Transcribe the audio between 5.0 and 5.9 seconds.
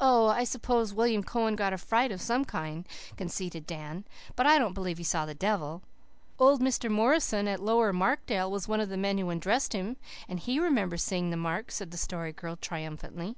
saw the devil."